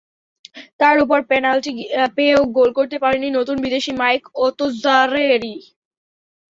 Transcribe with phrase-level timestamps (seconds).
[0.79, 1.71] তার ওপর পেনাল্টি
[2.15, 5.55] পেয়েও গোল করতে পারেননি নতুন বিদেশি মাইক ওতোজারেরি।